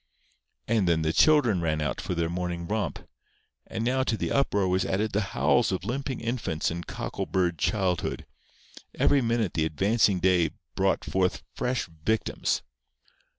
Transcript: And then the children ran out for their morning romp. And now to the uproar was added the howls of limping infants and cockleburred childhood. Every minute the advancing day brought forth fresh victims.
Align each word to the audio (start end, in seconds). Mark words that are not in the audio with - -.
And 0.67 0.87
then 0.87 1.03
the 1.03 1.13
children 1.13 1.61
ran 1.61 1.79
out 1.79 2.01
for 2.01 2.15
their 2.15 2.27
morning 2.27 2.65
romp. 2.67 3.07
And 3.67 3.85
now 3.85 4.01
to 4.05 4.17
the 4.17 4.31
uproar 4.31 4.67
was 4.67 4.83
added 4.83 5.11
the 5.11 5.21
howls 5.37 5.71
of 5.71 5.85
limping 5.85 6.21
infants 6.21 6.71
and 6.71 6.87
cockleburred 6.87 7.59
childhood. 7.59 8.25
Every 8.95 9.21
minute 9.21 9.53
the 9.53 9.65
advancing 9.65 10.19
day 10.19 10.49
brought 10.73 11.05
forth 11.05 11.43
fresh 11.53 11.85
victims. 12.03 12.63